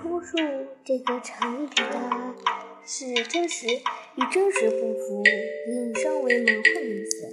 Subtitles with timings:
[0.00, 0.36] 充数
[0.84, 2.34] 这个成语的
[2.86, 5.24] 是真实与真实不符，
[5.66, 7.32] 引申为蒙混的意思。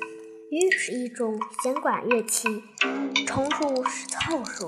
[0.49, 2.47] 鱼是一种弦管乐器，
[3.27, 4.67] 充数是凑数，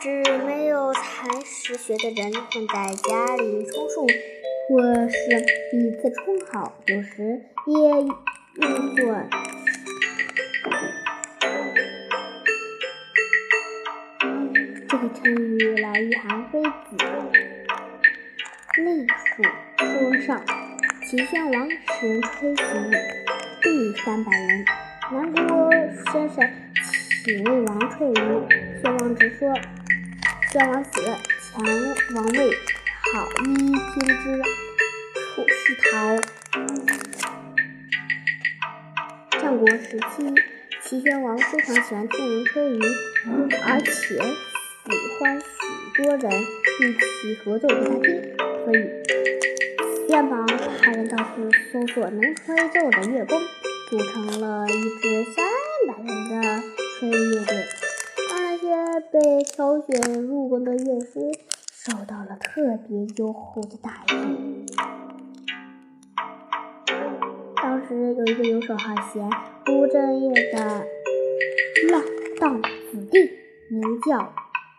[0.00, 4.08] 指没有才识学的人混在家里充数，
[4.68, 5.28] 或是
[5.70, 7.90] 彼此充好，有时也
[8.66, 9.06] 用作。
[14.90, 16.68] 这个成语来于韩非子
[18.82, 19.40] 《隶书
[19.78, 20.44] 说上》，
[21.08, 22.90] 齐宣王使人吹磬，
[23.62, 24.64] 第三百人。
[25.12, 25.70] 南国
[26.10, 26.50] 先生
[27.24, 28.48] 请魏王吹竽，
[28.82, 29.54] 宣王直说：
[30.50, 31.64] 宣王死，强
[32.16, 32.50] 王位，
[33.12, 33.72] 好一听
[34.18, 34.42] 之，
[35.14, 35.54] 楚师
[35.92, 36.18] 逃。
[39.38, 40.34] 战国时期，
[40.82, 42.82] 齐宣王非常喜欢听人吹竽，
[43.64, 44.49] 而且。
[44.84, 48.06] 喜欢许多人一起合奏给他听，
[48.64, 53.38] 所以宣王派人到处搜索能吹奏的乐工，
[53.90, 55.44] 组成了一支三
[55.86, 56.62] 百人的
[56.98, 57.64] 吹乐队。
[58.30, 61.20] 那些被挑选入宫的乐师
[61.72, 64.64] 受到了特别优厚的待遇。
[67.56, 69.28] 当时有一个游手好闲、
[69.66, 70.86] 不务正业的
[71.90, 72.02] 浪
[72.40, 73.30] 荡子弟，
[73.68, 74.32] 名叫。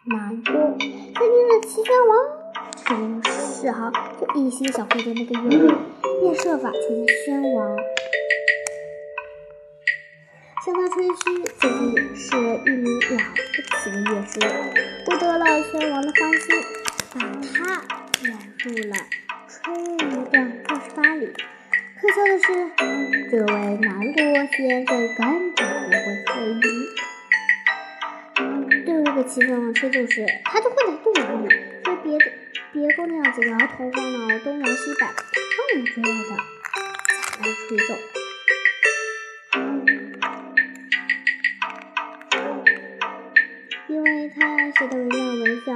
[0.05, 0.51] 南郭，
[1.13, 2.17] 他听着齐宣王
[2.75, 5.75] 这种嗜好，就一心想获得那个乐队，
[6.21, 7.77] 便设法求见宣王，
[10.65, 14.39] 向他吹嘘自己是一名了不起的乐师，
[15.05, 16.49] 获得了宣王的欢心，
[17.13, 17.19] 把
[17.53, 17.83] 他
[18.17, 18.25] 选
[18.57, 18.95] 入了
[19.47, 20.35] 吹竽的
[20.67, 21.31] 二十八里。
[22.01, 22.47] 可笑的是，
[23.29, 24.19] 这位南郭
[24.57, 26.65] 先生根本不会吹笛
[29.31, 29.39] 竽。
[29.39, 32.25] 这个齐宣王吹奏时，他就混在队伍里，和别的
[32.73, 35.07] 别宫那样子摇头晃脑、东摇西摆，
[35.71, 36.35] 更重要的
[37.31, 37.95] 才吹奏。
[43.87, 45.73] 因为他写的文章文效，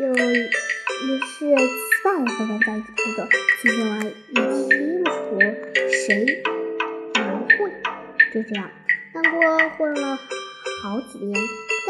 [0.00, 0.48] 又于
[1.20, 1.54] 是七
[2.02, 3.28] 八个人在一起吹奏，
[3.62, 5.38] 齐宣王也听不出
[5.92, 6.42] 谁
[7.14, 7.70] 能混。
[8.32, 8.70] 就这样，
[9.14, 10.16] 南国混了
[10.82, 11.40] 好几年。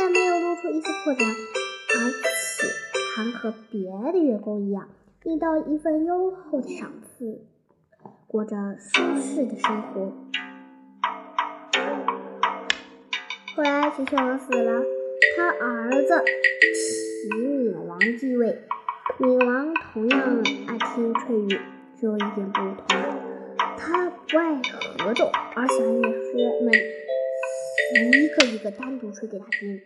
[0.00, 2.68] 但没有露出一丝破绽，而且
[3.16, 4.88] 还和别的员工一样，
[5.24, 7.40] 领到一份优厚的赏赐，
[8.28, 10.12] 过着舒适的生活。
[13.56, 14.84] 后来齐宣王死了，
[15.36, 16.24] 他儿子
[16.72, 18.56] 齐闵王继位。
[19.18, 20.20] 闵王同样
[20.68, 21.58] 爱听吹竽，
[21.98, 22.86] 只有一点不同，
[23.76, 24.62] 他不爱
[25.00, 26.72] 合奏，而喜欢乐师们。
[27.94, 29.80] 一个一个单独吹给他听。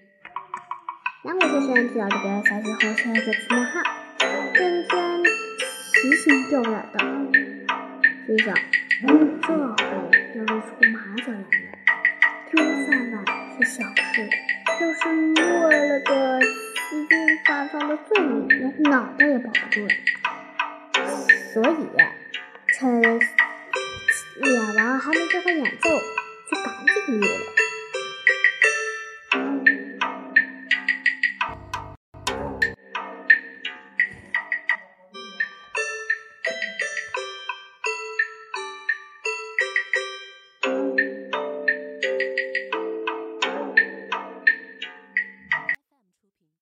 [1.24, 3.84] 南国先生听到这个消息后，吓得出汗，
[4.52, 6.98] 整天提心吊胆的，
[8.26, 8.52] 心想：
[9.02, 9.54] 这回
[10.34, 11.46] 要露出马脚来了。
[12.50, 12.52] 听
[12.84, 13.14] 三万
[13.52, 14.28] 是小事，
[14.80, 15.00] 要是
[15.34, 17.12] 落了个七军
[17.46, 19.90] 法上的罪名，连脑袋也保不住了。
[21.54, 21.86] 所以，
[22.74, 23.00] 趁
[24.40, 25.88] 脸王还没做好演奏，